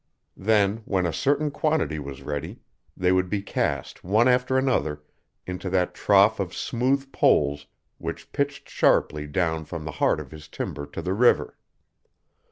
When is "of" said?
6.39-6.55, 10.19-10.31